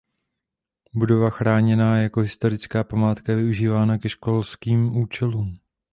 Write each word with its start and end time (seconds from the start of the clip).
Budova 0.93 1.29
chráněná 1.29 2.01
jako 2.01 2.21
historická 2.21 2.83
památka 2.83 3.31
je 3.31 3.35
využívána 3.35 3.97
ke 3.97 4.09
školským 4.09 4.97
účelům. 4.97 5.57